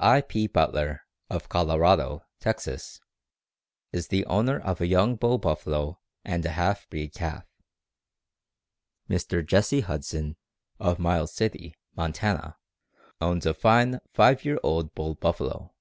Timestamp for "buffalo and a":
5.38-6.50